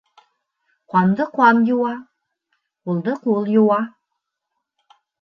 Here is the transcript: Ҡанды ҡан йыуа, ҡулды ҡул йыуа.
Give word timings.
Ҡанды 0.93 1.27
ҡан 1.35 1.61
йыуа, 1.69 1.93
ҡулды 2.83 3.17
ҡул 3.29 3.55
йыуа. 3.57 3.81